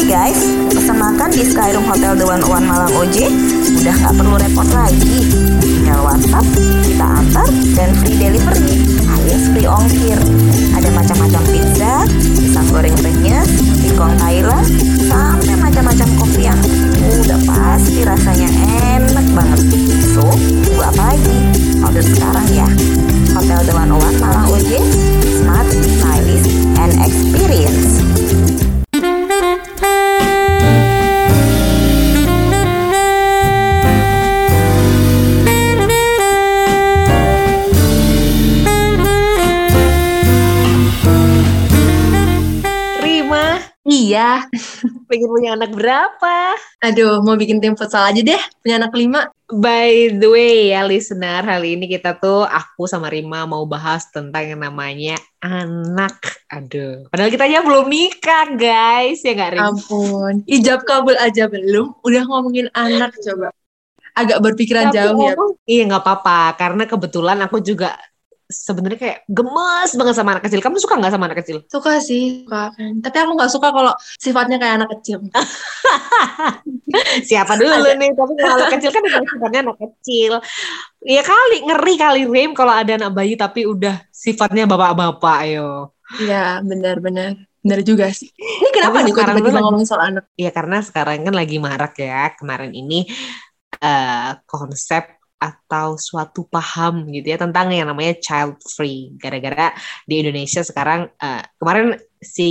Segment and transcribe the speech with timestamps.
[0.00, 0.40] Hai guys,
[0.72, 3.28] pesan makan di Skyroom Hotel The One Malang OJ
[3.84, 5.28] udah nggak perlu repot lagi.
[5.60, 6.46] Tinggal WhatsApp,
[6.88, 7.44] kita antar,
[7.76, 10.16] dan free delivery alias free ongkir.
[10.72, 13.44] Ada macam-macam pizza, pisang goreng renyes,
[13.84, 14.64] singkong Thailand,
[15.04, 16.60] sampai macam-macam kopi yang
[17.20, 18.48] udah pasti rasanya
[19.04, 19.60] enak banget.
[20.16, 20.24] So,
[20.64, 21.36] tunggu apa lagi?
[21.84, 22.68] Order sekarang ya.
[23.36, 24.80] Hotel The One Malang OJ,
[25.44, 26.48] smart, stylish,
[26.80, 28.00] and experience.
[45.10, 46.54] Pengen punya anak berapa?
[46.86, 48.38] Aduh, mau bikin tim futsal aja deh.
[48.62, 49.26] Punya anak lima.
[49.50, 54.46] By the way ya listener, kali ini kita tuh aku sama Rima mau bahas tentang
[54.46, 56.22] yang namanya anak.
[56.54, 59.74] Aduh, padahal kita aja belum nikah guys, ya nggak Rim?
[59.74, 60.34] Ampun.
[60.46, 61.98] Ijab kabul aja belum.
[62.06, 63.50] Udah ngomongin anak coba.
[64.14, 65.34] Agak berpikiran Tapi jauh ya.
[65.66, 67.98] Iya nggak apa-apa, karena kebetulan aku juga
[68.50, 70.60] sebenarnya kayak gemes banget sama anak kecil.
[70.60, 71.58] Kamu suka nggak sama anak kecil?
[71.72, 72.42] Suka sih.
[72.44, 72.74] Suka.
[72.74, 75.22] Tapi aku nggak suka kalau sifatnya kayak anak kecil.
[77.30, 77.94] Siapa dulu Ada.
[77.94, 78.10] nih?
[78.12, 80.32] Tapi kalau anak kecil kan sifatnya anak kecil.
[81.06, 85.94] Ya kali ngeri kali Rim kalau ada anak bayi tapi udah sifatnya bapak-bapak yo.
[86.18, 87.38] Iya, benar-benar.
[87.62, 88.32] Benar juga sih.
[88.34, 90.24] Ini kenapa nih sekarang tiba-tiba tuh ngomongin soal anak?
[90.34, 93.06] Ya karena sekarang kan lagi marak ya kemarin ini
[93.78, 99.16] eh, konsep atau suatu paham gitu ya tentang yang namanya child free.
[99.16, 99.72] Gara-gara
[100.04, 102.50] di Indonesia sekarang eh, kemarin si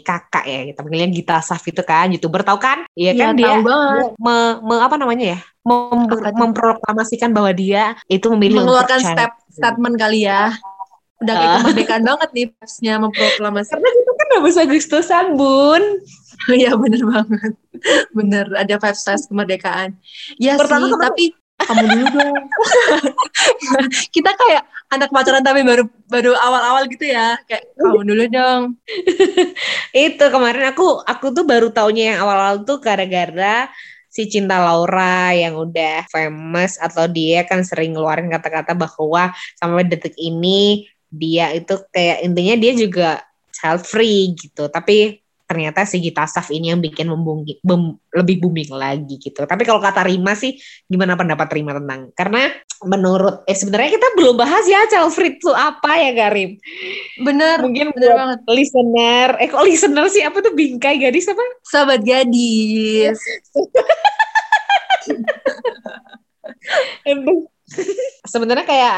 [0.00, 2.88] kakak ya kita panggilnya Gita Saf itu kan youtuber tahu kan?
[2.96, 3.60] Iya kan Iya, dia
[4.16, 10.24] me- me- apa namanya ya mem- memproklamasikan bahwa dia itu memilih Mengeluarkan step statement kali
[10.24, 10.56] ya.
[11.22, 11.58] Udah kayak Ah.
[11.60, 13.70] kemerdekaan banget nih pasnya memproklamasi.
[13.70, 15.82] karena itu kan habis Agustusan bun
[16.58, 17.52] Iya bener banget.
[18.10, 19.94] Bener, ada five stars kemerdekaan.
[20.40, 21.24] Ya Pertama sih, kemarin- tapi
[21.68, 22.44] kamu dulu dong.
[24.14, 27.38] Kita kayak anak pacaran tapi baru baru awal-awal gitu ya.
[27.48, 28.62] Kayak kamu dulu dong.
[30.06, 33.70] itu kemarin aku aku tuh baru taunya yang awal-awal tuh gara-gara
[34.12, 40.12] si Cinta Laura yang udah famous atau dia kan sering ngeluarin kata-kata bahwa sampai detik
[40.20, 43.10] ini dia itu kayak intinya dia juga
[43.56, 45.21] child free gitu tapi
[45.52, 49.44] ternyata si Gita Saf ini yang bikin membungki, bem- lebih booming lagi gitu.
[49.44, 50.56] Tapi kalau kata Rima sih
[50.88, 52.08] gimana pendapat Rima tentang?
[52.16, 52.48] Karena
[52.88, 56.56] menurut eh sebenarnya kita belum bahas ya child free itu apa ya Garim?
[57.20, 58.38] Bener, Mungkin bener buat banget.
[58.48, 61.44] listener, eh kok listener sih apa tuh bingkai gadis apa?
[61.68, 63.20] Sahabat gadis.
[68.32, 68.96] Sebenarnya kayak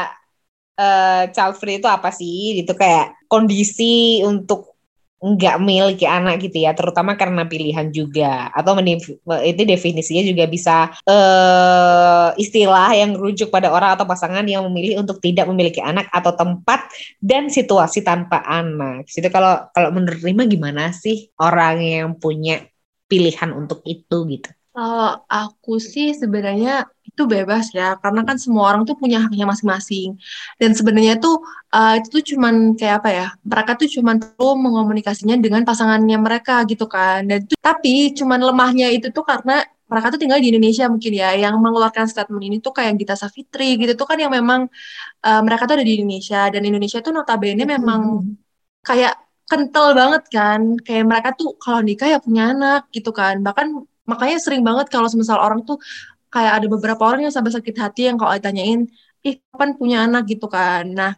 [0.77, 2.61] eh, child free itu apa sih?
[2.61, 4.74] Itu kayak kondisi untuk
[5.23, 8.51] nggak memiliki anak gitu ya, terutama karena pilihan juga.
[8.53, 8.77] Atau
[9.41, 15.17] itu definisinya juga bisa eh, istilah yang merujuk pada orang atau pasangan yang memilih untuk
[15.23, 16.85] tidak memiliki anak atau tempat
[17.23, 19.07] dan situasi tanpa anak.
[19.09, 22.61] Jadi kalau kalau menurut Rima gimana sih orang yang punya
[23.09, 24.49] pilihan untuk itu gitu?
[24.75, 26.83] Kalau aku sih sebenarnya
[27.15, 30.19] itu bebas ya, karena kan semua orang tuh punya haknya masing-masing.
[30.59, 31.39] Dan sebenarnya tuh
[31.71, 33.27] eh, itu tuh cuman kayak apa ya?
[33.47, 37.23] Mereka tuh cuman perlu mengomunikasinya dengan pasangannya mereka gitu kan.
[37.29, 41.29] Dan itu, tapi cuman lemahnya itu tuh karena mereka tuh tinggal di Indonesia mungkin ya,
[41.39, 44.67] yang mengeluarkan statement ini tuh kayak Gita Savitri gitu tuh kan yang memang
[45.23, 48.01] eh, mereka tuh ada di Indonesia dan Indonesia tuh notabene memang
[48.85, 49.13] kayak
[49.49, 54.37] kental banget kan kayak mereka tuh kalau nikah ya punya anak gitu kan bahkan makanya
[54.41, 55.77] sering banget kalau semisal orang tuh
[56.35, 58.83] kayak ada beberapa orang yang sampai sakit hati yang kalau ditanyain
[59.23, 61.15] ih kapan punya anak gitu kan nah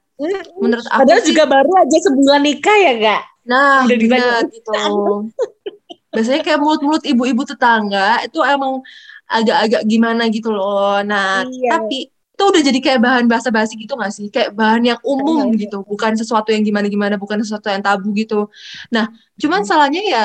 [0.61, 3.21] menurut aku Padahal sih juga baru aja sebulan nikah ya kak?
[3.47, 4.71] nah udah bener gitu
[6.15, 8.81] biasanya kayak mulut-mulut ibu-ibu tetangga itu emang
[9.27, 11.77] agak-agak gimana gitu loh nah Iya.
[11.81, 12.07] tapi
[12.37, 14.29] itu udah jadi kayak bahan bahasa basi gitu gak sih?
[14.29, 15.65] Kayak bahan yang umum Iya.
[15.65, 18.45] gitu, bukan sesuatu yang gimana-gimana, bukan sesuatu yang tabu gitu.
[18.93, 19.09] Nah,
[19.41, 20.23] cuman salahnya ya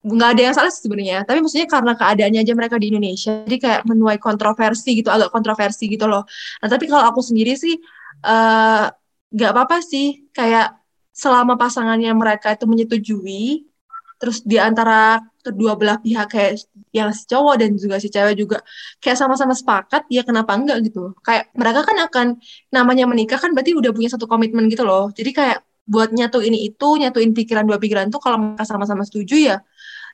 [0.00, 3.80] nggak ada yang salah sebenarnya, tapi maksudnya karena keadaannya aja mereka di Indonesia, jadi kayak
[3.84, 6.24] menuai kontroversi gitu, agak kontroversi gitu loh.
[6.64, 7.76] Nah, tapi kalau aku sendiri sih
[8.24, 8.86] eh
[9.30, 10.72] nggak apa-apa sih, kayak
[11.12, 13.68] selama pasangannya mereka itu menyetujui,
[14.20, 18.58] terus di antara kedua belah pihak kayak yang si cowok dan juga si cewek juga
[19.00, 21.16] kayak sama-sama sepakat ya kenapa enggak gitu.
[21.24, 22.26] Kayak mereka kan akan
[22.72, 25.08] namanya menikah kan berarti udah punya satu komitmen gitu loh.
[25.12, 25.58] Jadi kayak
[25.90, 29.56] buat nyatu ini itu nyatuin pikiran dua pikiran tuh kalau mereka sama-sama setuju ya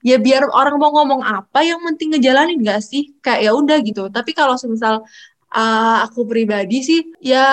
[0.00, 4.08] ya biar orang mau ngomong apa yang penting ngejalanin gak sih kayak ya udah gitu
[4.08, 5.05] tapi kalau semisal
[5.52, 7.44] uh, aku pribadi sih ya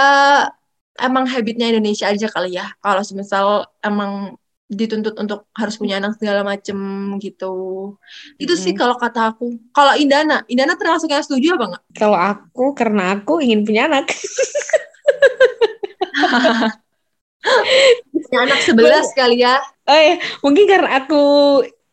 [0.96, 4.40] emang habitnya Indonesia aja kali ya kalau semisal emang
[4.74, 6.78] dituntut untuk harus punya anak segala macem
[7.22, 7.94] gitu.
[8.42, 9.54] Itu sih kalau kata aku.
[9.70, 11.84] Kalau Indana, Indana termasuk yang setuju apa enggak?
[11.94, 14.10] Kalau aku karena aku ingin punya anak.
[18.34, 19.60] anak sebelas kali ya.
[19.86, 21.24] Oh iya, mungkin karena aku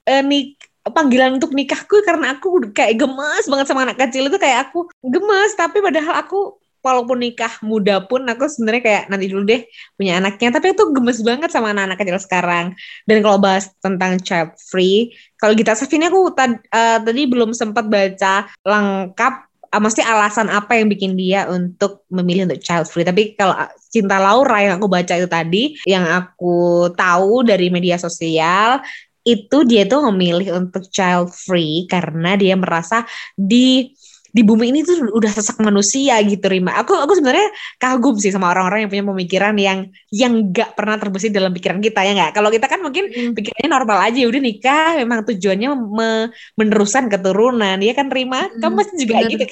[0.06, 4.70] eh, nik panggilan untuk nikahku karena aku kayak gemes banget sama anak kecil itu kayak
[4.70, 5.52] aku gemes.
[5.58, 9.62] Tapi padahal aku walaupun nikah muda pun aku sebenarnya kayak nanti dulu deh
[9.98, 10.48] punya anaknya.
[10.54, 12.66] Tapi itu gemes banget sama anak-anak kecil sekarang.
[13.04, 17.88] Dan kalau bahas tentang child free kalau kita ini aku tad, uh, tadi belum sempat
[17.88, 23.06] baca lengkap mesti alasan apa yang bikin dia untuk memilih untuk child free?
[23.06, 23.54] Tapi kalau
[23.86, 28.82] cinta Laura yang aku baca itu tadi yang aku tahu dari media sosial
[29.22, 33.04] itu dia tuh memilih untuk child free karena dia merasa
[33.36, 33.92] di
[34.30, 36.78] di bumi ini tuh udah sesak manusia gitu Rima.
[36.78, 37.50] Aku aku sebenarnya
[37.82, 39.78] kagum sih sama orang-orang yang punya pemikiran yang
[40.14, 42.32] yang nggak pernah terbesit dalam pikiran kita ya nggak.
[42.38, 43.34] Kalau kita kan mungkin hmm.
[43.34, 46.10] pikirannya normal aja ya udah nikah memang tujuannya me
[46.54, 48.46] meneruskan keturunan ya kan Rima.
[48.46, 48.60] Hmm.
[48.62, 49.30] Kamu pasti juga bener.
[49.34, 49.44] gitu.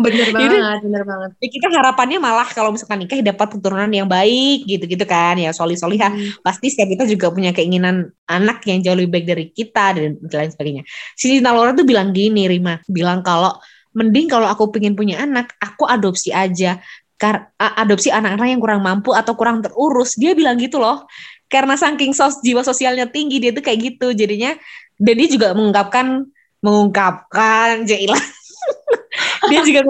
[0.00, 1.30] Bener banget, bener banget.
[1.40, 5.80] Ya kita harapannya malah kalau misalkan nikah dapat keturunan yang baik gitu-gitu kan ya soli
[5.80, 6.12] solihah.
[6.12, 6.36] Hmm.
[6.44, 10.50] Pasti setiap kita juga punya keinginan anak yang jauh lebih baik dari kita dan lain
[10.52, 10.82] sebagainya.
[11.16, 13.56] Si Laura tuh bilang gini Rima, bilang kalau
[13.92, 16.80] mending kalau aku pengen punya anak, aku adopsi aja.
[17.16, 20.18] Kar adopsi anak-anak yang kurang mampu atau kurang terurus.
[20.18, 21.06] Dia bilang gitu loh.
[21.46, 24.10] Karena saking sos jiwa sosialnya tinggi dia tuh kayak gitu.
[24.10, 24.56] Jadinya
[25.02, 26.26] dan dia juga mengungkapkan
[26.62, 28.14] mengungkapkan Jaila
[29.50, 29.82] dia juga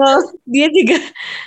[0.49, 0.97] dia juga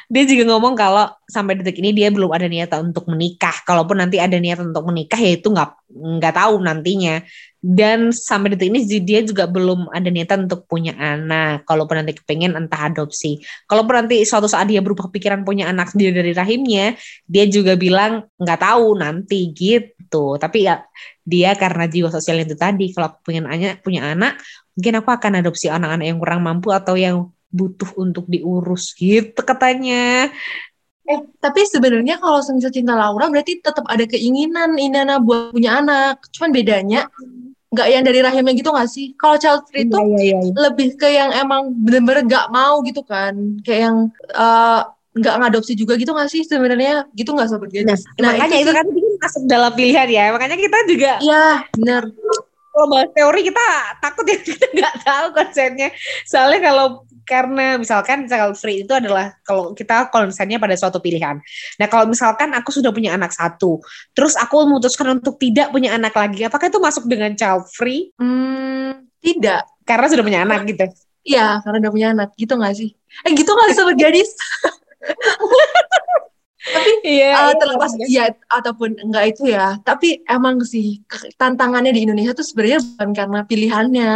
[0.06, 3.67] dia juga ngomong kalau sampai detik ini dia belum ada niatan untuk menikah.
[3.67, 7.23] Kalaupun nanti ada niatan untuk menikah ya itu nggak nggak tahu nantinya.
[7.58, 11.67] Dan sampai detik ini dia juga belum ada niatan untuk punya anak.
[11.67, 13.43] Kalaupun nanti kepengen entah adopsi.
[13.67, 16.94] Kalaupun nanti suatu saat dia berubah pikiran punya anak sendiri dari rahimnya,
[17.26, 20.38] dia juga bilang nggak tahu nanti gitu.
[20.38, 20.87] Tapi ya
[21.26, 23.50] dia karena jiwa sosial itu tadi, kalau pengen
[23.82, 24.38] punya anak,
[24.79, 30.31] mungkin aku akan adopsi anak-anak yang kurang mampu atau yang butuh untuk diurus gitu katanya.
[31.06, 36.26] Eh, tapi sebenarnya kalau semisal cinta Laura berarti tetap ada keinginan Inana buat punya anak.
[36.34, 37.06] Cuman bedanya
[37.70, 39.14] nggak yang dari rahimnya gitu nggak sih?
[39.14, 40.52] Kalau child free itu iya, iya, iya.
[40.66, 43.34] lebih ke yang emang bener-bener nggak mau gitu kan.
[43.62, 43.96] Kayak yang
[44.34, 44.82] uh,
[45.16, 48.72] nggak ngadopsi juga gitu nggak sih sebenarnya gitu nggak sobat Nah, nah makanya itu, itu
[48.75, 48.87] kan
[49.22, 50.25] masuk dalam pilihan ya.
[50.34, 51.46] Makanya kita juga Iya,
[51.78, 52.02] benar
[52.76, 53.69] kalau bahas teori kita
[54.04, 55.88] takut ya kita nggak tahu konsepnya.
[56.28, 61.43] Soalnya kalau karena misalkan child free itu adalah kalau kita konsennya pada suatu pilihan.
[61.76, 63.82] Nah kalau misalkan aku sudah punya anak satu,
[64.14, 68.14] terus aku memutuskan untuk tidak punya anak lagi, apakah itu masuk dengan child free?
[68.17, 69.67] Hmm, tidak.
[69.82, 70.87] Karena sudah punya anak gitu.
[71.26, 72.94] Iya, karena udah punya anak gitu nggak sih?
[73.26, 74.31] Eh gitu nggak sih sobat gadis?
[76.67, 78.34] tapi iya, uh, terlepas iya.
[78.34, 80.99] ya ataupun enggak itu ya tapi emang sih
[81.38, 84.12] tantangannya di Indonesia tuh sebenarnya bukan karena pilihannya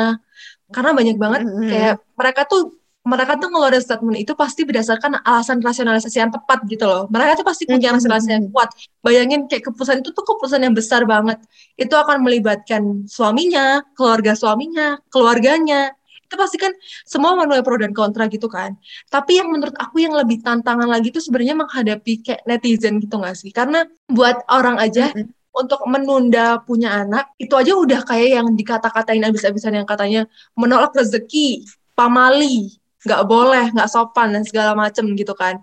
[0.70, 1.68] karena banyak banget mm -hmm.
[1.70, 6.84] kayak mereka tuh mereka tuh ngeluarin statement itu pasti berdasarkan alasan rasionalisasi yang tepat gitu
[6.84, 7.08] loh.
[7.08, 8.68] Mereka tuh pasti punya rasionalisasi yang kuat.
[9.00, 11.40] Bayangin kayak keputusan itu tuh keputusan yang besar banget.
[11.80, 15.96] Itu akan melibatkan suaminya, keluarga suaminya, keluarganya.
[16.28, 16.76] Itu pasti kan
[17.08, 18.76] semua menuai pro dan kontra gitu kan.
[19.08, 23.32] Tapi yang menurut aku yang lebih tantangan lagi tuh sebenarnya menghadapi kayak netizen gitu gak
[23.32, 23.48] sih?
[23.48, 28.46] Karena buat orang aja mm -hmm untuk menunda punya anak itu aja udah kayak yang
[28.54, 31.66] dikata-katain abis-abisan yang katanya menolak rezeki,
[31.98, 35.60] pamali, nggak boleh nggak sopan dan segala macem gitu kan.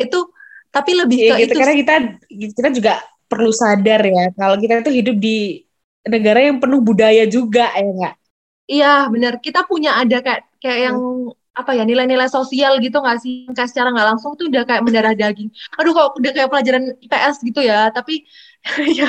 [0.00, 0.32] Itu
[0.68, 1.94] tapi lebih ya, ke gitu, itu karena kita
[2.56, 2.94] kita juga
[3.28, 5.64] perlu sadar ya kalau kita itu hidup di
[6.08, 8.14] negara yang penuh budaya juga ya nggak?
[8.68, 10.98] Iya benar kita punya ada kayak kayak yang
[11.58, 13.48] apa ya nilai-nilai sosial gitu nggak sih?
[13.52, 15.50] Kayak secara nggak langsung tuh udah kayak mendarah daging.
[15.76, 18.24] Aduh kok udah kayak pelajaran IPS gitu ya tapi
[18.98, 19.08] ya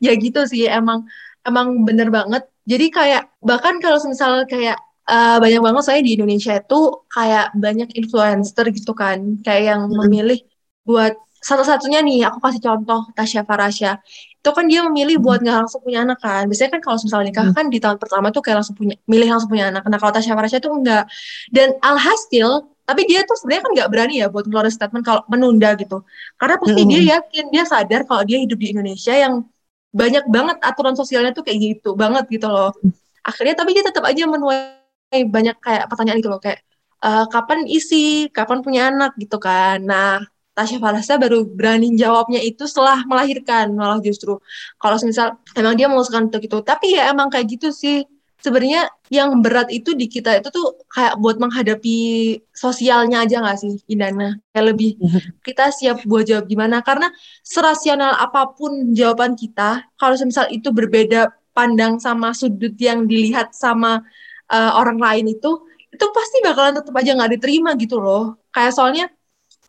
[0.00, 1.06] ya gitu sih emang
[1.46, 2.46] emang bener banget.
[2.66, 4.78] Jadi kayak bahkan kalau misal kayak
[5.10, 9.98] uh, banyak banget saya di Indonesia itu kayak banyak influencer gitu kan, kayak yang hmm.
[10.06, 10.38] memilih
[10.86, 13.96] buat satu-satunya nih, aku kasih contoh Tasya Farasya.
[14.40, 16.44] Itu kan dia memilih buat nggak langsung punya anak kan.
[16.44, 19.48] Biasanya kan kalau misalnya nikah kan di tahun pertama tuh kayak langsung punya, milih langsung
[19.48, 19.82] punya anak.
[19.88, 21.08] Nah kalau Tasya Farasya tuh enggak.
[21.48, 25.72] Dan alhasil, tapi dia tuh sebenarnya kan nggak berani ya buat ngeluarin statement kalau menunda
[25.80, 26.04] gitu.
[26.36, 26.90] Karena pasti hmm.
[26.92, 29.34] dia yakin, dia sadar kalau dia hidup di Indonesia yang
[29.96, 32.76] banyak banget aturan sosialnya tuh kayak gitu banget gitu loh.
[33.24, 34.79] Akhirnya tapi dia tetap aja menuai
[35.10, 36.62] banyak kayak pertanyaan gitu loh kayak
[37.04, 39.16] uh, kapan isi, kapan punya anak?
[39.18, 39.82] gitu kan.
[39.82, 40.22] Nah,
[40.54, 44.36] Tasya Farasa baru berani jawabnya itu setelah melahirkan malah justru.
[44.76, 48.04] Kalau misal emang dia memutuskan untuk itu tapi ya emang kayak gitu sih.
[48.40, 51.96] Sebenarnya yang berat itu di kita itu tuh kayak buat menghadapi
[52.56, 54.36] sosialnya aja nggak sih Indana?
[54.52, 54.90] Kayak lebih
[55.46, 56.80] kita siap buat jawab gimana?
[56.80, 57.12] Karena
[57.44, 64.00] serasional apa pun jawaban kita kalau misal itu berbeda pandang sama sudut yang dilihat sama
[64.50, 65.50] uh, orang lain itu
[65.90, 68.38] itu pasti bakalan tetap aja nggak diterima gitu loh.
[68.54, 69.04] Kayak soalnya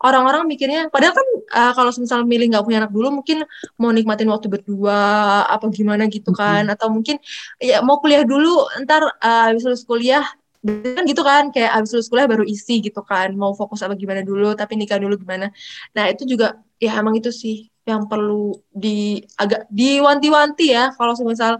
[0.02, 3.46] orang-orang mikirnya padahal kan uh, kalau misalnya milih nggak punya anak dulu mungkin
[3.78, 4.98] mau nikmatin waktu berdua
[5.46, 6.66] apa gimana gitu kan.
[6.66, 6.74] Mm-hmm.
[6.74, 7.16] atau mungkin
[7.62, 10.26] ya mau kuliah dulu ntar uh, habis lulus kuliah
[10.62, 14.22] kan gitu kan kayak habis lulus kuliah baru isi gitu kan mau fokus apa gimana
[14.22, 15.50] dulu tapi nikah dulu gimana.
[15.94, 21.58] Nah itu juga ya emang itu sih yang perlu di agak diwanti-wanti ya kalau misal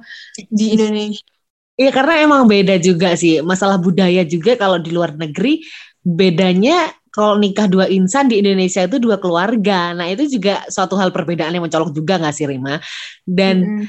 [0.50, 1.31] di Indonesia
[1.82, 5.66] Iya karena emang beda juga sih masalah budaya juga kalau di luar negeri
[5.98, 9.92] bedanya kalau nikah dua insan di Indonesia itu dua keluarga.
[9.92, 12.78] Nah itu juga suatu hal perbedaan yang mencolok juga nggak sih Rima?
[13.26, 13.84] Dan mm.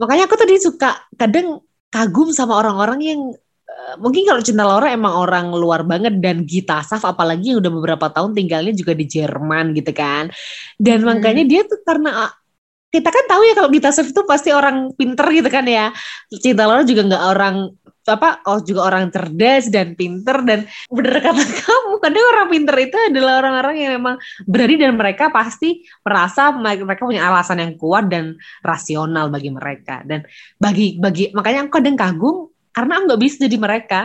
[0.00, 3.20] makanya aku tadi suka kadang kagum sama orang-orang yang
[3.68, 7.72] uh, mungkin kalau Cinta Laura emang orang luar banget dan Gita Saf apalagi yang udah
[7.76, 10.32] beberapa tahun tinggalnya juga di Jerman gitu kan.
[10.74, 11.06] Dan mm.
[11.06, 12.26] makanya dia tuh karena
[12.94, 15.90] kita kan tahu ya kalau Gita Saf itu pasti orang pinter gitu kan ya.
[16.30, 17.56] Cinta Laura juga nggak orang
[18.04, 21.92] apa oh juga orang cerdas dan pinter dan bener kata kamu.
[21.98, 24.14] Kadang orang pinter itu adalah orang-orang yang memang
[24.46, 30.06] berani dan mereka pasti merasa mereka punya alasan yang kuat dan rasional bagi mereka.
[30.06, 30.22] Dan
[30.62, 34.00] bagi bagi makanya aku kadang kagum karena aku nggak bisa jadi mereka.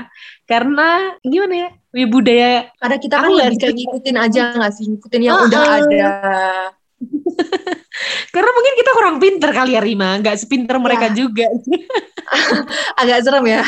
[0.50, 2.50] Karena gimana ya ya budaya
[2.82, 4.86] karena kita kan lebih kayak ngikutin aja nggak sih?
[4.90, 6.10] Ngikutin yang uh, udah ada
[8.34, 11.16] karena mungkin kita kurang pinter kali ya Rima nggak sepinter mereka ya.
[11.16, 11.48] juga
[13.02, 13.64] agak serem ya.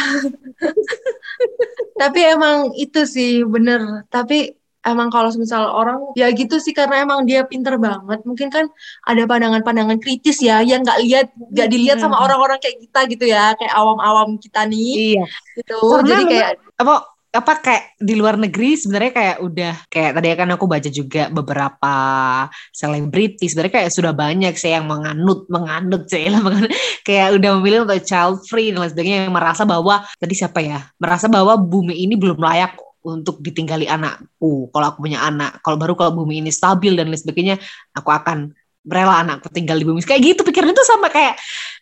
[1.97, 4.05] Tapi emang itu sih bener.
[4.09, 8.21] Tapi emang kalau misal orang ya gitu sih karena emang dia pinter banget.
[8.25, 8.65] Mungkin kan
[9.05, 13.53] ada pandangan-pandangan kritis ya yang nggak lihat nggak dilihat sama orang-orang kayak kita gitu ya,
[13.57, 15.17] kayak awam-awam kita nih.
[15.17, 15.25] Iya.
[15.61, 15.77] Gitu.
[15.77, 16.95] Karena Jadi kayak apa
[17.31, 21.95] apa kayak di luar negeri sebenarnya kayak udah kayak tadi kan aku baca juga beberapa
[22.75, 26.43] selebriti sebenarnya kayak sudah banyak sih yang menganut menganut sih lah
[27.07, 30.83] kayak udah memilih untuk child free dan lain sebagainya yang merasa bahwa tadi siapa ya
[30.99, 34.69] merasa bahwa bumi ini belum layak untuk ditinggali anakku.
[34.69, 37.55] Kalau aku punya anak kalau baru kalau bumi ini stabil dan lain sebagainya
[37.97, 38.53] aku akan
[38.85, 40.05] rela anakku tinggal di bumi.
[40.05, 41.37] Kayak gitu pikiran itu sama kayak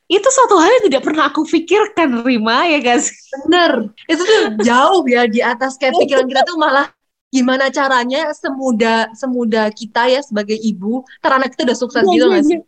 [0.09, 3.13] itu suatu hal yang tidak pernah aku pikirkan Rima ya guys
[3.45, 3.93] bener.
[4.09, 6.89] Itu tuh jauh ya di atas kayak pikiran kita tuh malah
[7.29, 12.59] gimana caranya semudah semudah kita ya sebagai ibu teranak kita udah sukses ya, gitu sih?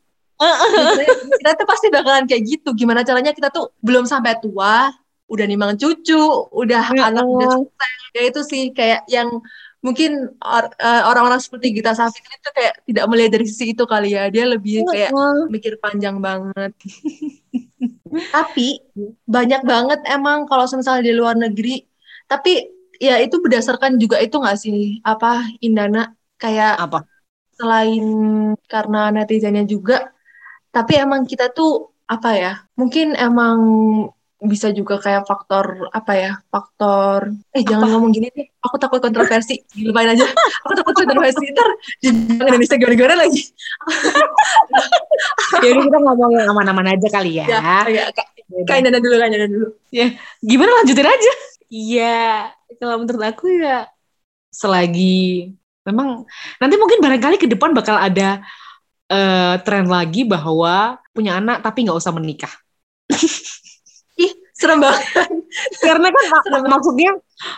[1.42, 2.70] kita tuh pasti bakalan kayak gitu.
[2.78, 4.94] Gimana caranya kita tuh belum sampai tua
[5.26, 6.22] udah nimang cucu
[6.54, 7.98] udah ya, anak udah sukses.
[8.14, 9.42] Ya itu sih kayak yang
[9.82, 14.14] mungkin or, uh, orang-orang seperti Gita Safik itu kayak tidak melihat dari sisi itu kali
[14.14, 14.30] ya.
[14.30, 15.12] Dia lebih kayak
[15.50, 16.72] mikir panjang banget.
[18.36, 18.82] Tapi
[19.26, 21.82] banyak banget emang kalau misalnya di luar negeri.
[22.30, 22.62] Tapi
[23.02, 26.14] ya itu berdasarkan juga itu nggak sih apa Indana?
[26.38, 27.06] Kayak apa?
[27.62, 28.06] selain
[28.66, 30.10] karena netizennya juga
[30.74, 33.60] tapi emang kita tuh apa ya mungkin emang
[34.42, 37.70] bisa juga kayak faktor apa ya faktor eh apa?
[37.70, 40.26] jangan ngomong gini deh aku takut kontroversi lupain aja
[40.66, 41.70] aku takut kontroversi ntar
[42.02, 43.44] di Indonesia gara-gara lagi.
[45.62, 47.46] Jadi kita ngomong yang aman-aman aja kali ya.
[47.46, 48.04] Ya, ya
[48.66, 49.68] kain dana dulu kain dana dulu.
[49.94, 51.34] Ya gimana lanjutin aja.
[51.70, 52.50] Iya
[52.82, 53.86] kalau menurut aku ya
[54.50, 55.54] selagi
[55.86, 56.26] memang
[56.58, 58.42] nanti mungkin barangkali ke depan bakal ada
[59.10, 62.52] uh, tren lagi bahwa punya anak tapi nggak usah menikah
[64.62, 65.30] serem banget.
[65.82, 67.12] Karena kan mak maksudnya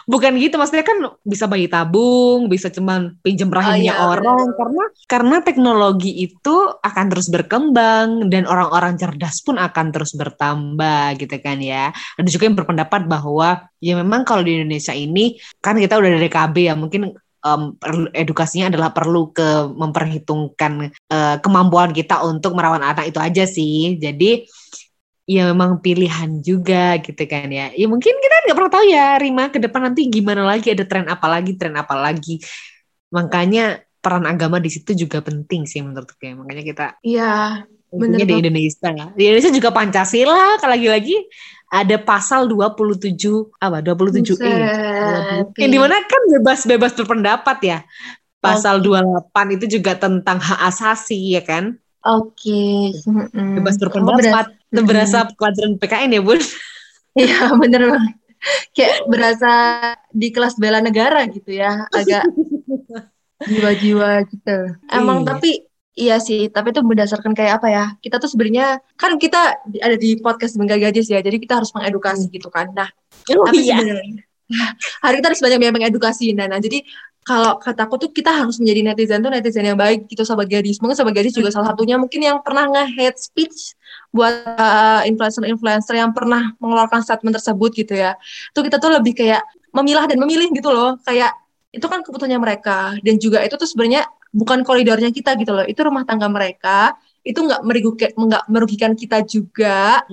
[0.08, 4.48] bukan gitu maksudnya kan bisa bayi tabung bisa cuman pinjam rahimnya oh, iya, orang.
[4.50, 4.56] bener.
[4.58, 11.36] karena karena teknologi itu akan terus berkembang dan orang-orang cerdas pun akan terus bertambah gitu
[11.44, 11.92] kan ya.
[12.16, 16.32] Ada juga yang berpendapat bahwa ya memang kalau di Indonesia ini kan kita udah dari
[16.32, 17.76] KB ya mungkin um,
[18.16, 24.00] edukasinya adalah perlu ke memperhitungkan uh, kemampuan kita untuk merawat anak itu aja sih.
[24.00, 24.48] Jadi
[25.24, 27.72] ya memang pilihan juga gitu kan ya.
[27.72, 31.08] Ya mungkin kita nggak pernah tahu ya Rima ke depan nanti gimana lagi ada tren
[31.08, 32.44] apa lagi tren apa lagi.
[33.14, 36.36] Makanya peran agama di situ juga penting sih menurutku ya.
[36.36, 37.64] Makanya kita Iya.
[37.94, 38.90] Bener di Indonesia.
[39.14, 41.14] Di Indonesia juga Pancasila lagi-lagi
[41.70, 43.18] ada pasal 27
[43.62, 44.54] apa 27 e.
[45.62, 47.80] Yang di mana kan bebas-bebas berpendapat ya.
[48.42, 48.98] Pasal okay.
[49.32, 51.78] 28 itu juga tentang hak asasi ya kan.
[52.04, 52.92] Oke.
[52.92, 53.58] Okay.
[53.62, 54.58] Bebas berpendapat.
[54.74, 56.42] Itu berasa pelajaran PKN ya, Bun?
[57.14, 58.16] Iya, bener banget.
[58.74, 59.52] Kayak berasa
[60.10, 61.86] di kelas bela negara gitu ya.
[61.94, 62.26] Agak
[63.46, 64.58] jiwa-jiwa gitu.
[64.90, 65.28] Emang iya.
[65.30, 65.52] tapi
[65.94, 67.86] Iya sih, tapi itu berdasarkan kayak apa ya?
[68.02, 72.34] Kita tuh sebenarnya kan kita ada di podcast Bengkel Gadis ya, jadi kita harus mengedukasi
[72.34, 72.74] gitu kan.
[72.74, 72.90] Nah,
[73.30, 73.78] Oh tapi iya.
[73.78, 74.26] sebenarnya
[75.06, 76.58] hari kita harus banyak banyak mengedukasi Nana.
[76.58, 76.82] Jadi
[77.24, 80.78] kalau kataku tuh kita harus menjadi netizen tuh netizen yang baik gitu sobat gadis.
[80.84, 83.80] Mungkin sobat gadis juga salah satunya mungkin yang pernah nge-hate speech
[84.12, 88.20] buat uh, influencer-influencer yang pernah mengeluarkan statement tersebut gitu ya.
[88.52, 91.00] Tuh kita tuh lebih kayak memilah dan memilih gitu loh.
[91.08, 91.32] Kayak
[91.74, 95.64] itu kan keputusannya mereka dan juga itu tuh sebenarnya bukan koridornya kita gitu loh.
[95.64, 97.00] Itu rumah tangga mereka.
[97.24, 100.04] Itu nggak merugikan nggak merugikan kita juga.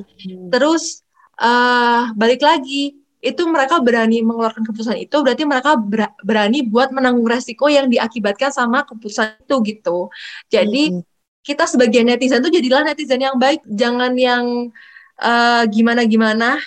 [0.54, 1.02] Terus
[1.42, 7.28] uh, balik lagi itu mereka berani mengeluarkan keputusan itu berarti mereka ber- berani buat menanggung
[7.28, 10.08] resiko yang diakibatkan sama keputusan itu gitu.
[10.48, 11.04] Jadi Mm-mm.
[11.44, 14.72] kita sebagai netizen tuh jadilah netizen yang baik, jangan yang
[15.20, 16.60] uh, gimana-gimana,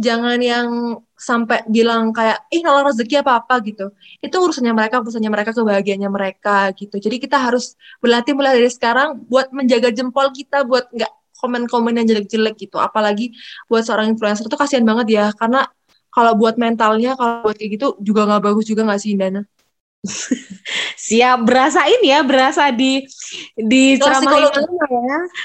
[0.00, 0.68] jangan yang
[1.16, 3.92] sampai bilang kayak ih nolak rezeki apa apa gitu.
[4.24, 6.96] Itu urusannya mereka, urusannya mereka, kebahagiaannya mereka gitu.
[6.98, 12.06] Jadi kita harus berlatih mulai dari sekarang buat menjaga jempol kita buat nggak komen-komen yang
[12.10, 12.78] jelek-jelek gitu.
[12.78, 13.34] Apalagi
[13.70, 15.66] buat seorang influencer tuh kasihan banget ya karena
[16.12, 19.40] kalau buat mentalnya kalau buat kayak gitu juga nggak bagus juga nggak sih Indana?
[21.08, 23.06] Siap berasa ini ya, berasa di
[23.56, 24.50] di ceramah ya.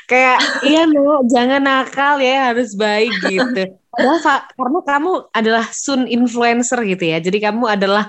[0.09, 3.61] Kayak iya no, jangan nakal ya, harus baik gitu.
[3.89, 4.19] Padahal
[4.53, 7.17] karena kamu adalah sun influencer gitu ya.
[7.21, 8.05] Jadi kamu adalah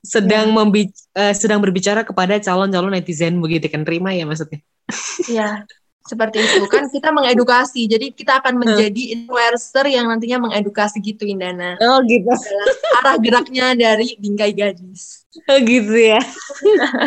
[0.00, 4.58] sedang membi- eh, sedang berbicara kepada calon-calon netizen begitu kan terima ya maksudnya.
[5.28, 5.64] Iya,
[6.10, 7.86] seperti itu kan kita mengedukasi.
[7.86, 11.78] Jadi kita akan menjadi influencer yang nantinya mengedukasi gitu Indana.
[11.78, 12.26] Oh gitu.
[12.26, 15.22] Adalah arah geraknya dari bingkai gadis.
[15.46, 16.18] Oh gitu ya.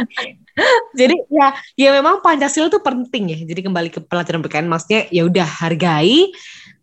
[1.00, 3.40] Jadi ya ya memang Pancasila itu penting ya.
[3.44, 6.32] Jadi kembali ke pelajaran PKN maksudnya ya udah hargai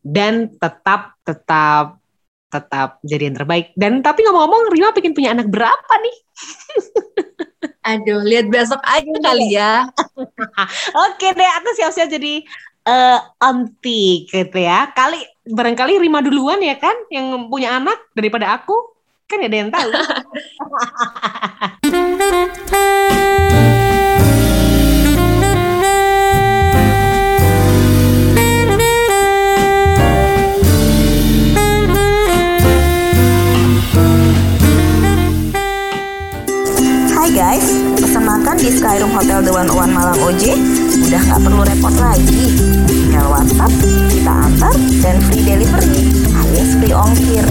[0.04, 1.96] dan tetap tetap
[2.50, 3.70] tetap jadi yang terbaik.
[3.78, 6.16] Dan tapi ngomong-ngomong Rima pengen punya anak berapa nih?
[7.84, 9.84] Aduh, lihat besok aja kali ya.
[11.08, 12.44] Oke deh, aku siap-siap jadi
[12.88, 14.88] eh auntie gitu ya.
[14.96, 18.76] Kali barangkali Rima duluan ya kan yang punya anak daripada aku.
[19.28, 19.90] Kan ada yang tahu.
[38.70, 40.54] di Hotel The One One Malang OJ,
[41.10, 42.54] udah nggak perlu repot lagi.
[42.86, 43.72] Tinggal WhatsApp,
[44.14, 46.06] kita antar, dan free delivery
[46.38, 47.42] alias free ongkir.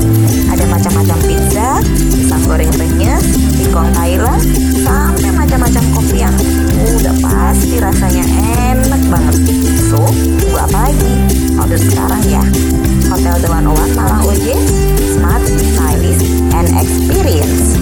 [0.47, 1.83] Ada macam-macam pizza,
[2.15, 4.39] pisang goreng renyes, singkong Thailand,
[4.79, 6.35] sampai macam-macam kopi yang
[6.95, 8.23] udah pasti rasanya
[8.71, 9.35] enak banget.
[9.91, 9.99] So,
[10.39, 11.13] tunggu apa lagi?
[11.59, 12.43] Order sekarang ya.
[13.11, 14.55] Hotel The One One Malang OJ,
[15.19, 16.23] smart, stylish,
[16.55, 17.75] and experience.